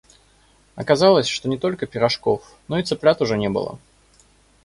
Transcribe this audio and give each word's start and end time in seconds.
Оказалось, 0.75 1.27
что 1.27 1.47
не 1.47 1.59
только 1.59 1.85
пирожков, 1.85 2.55
но 2.67 2.79
и 2.79 2.83
цыплят 2.83 3.21
уже 3.21 3.37
не 3.37 3.49
было. 3.51 3.77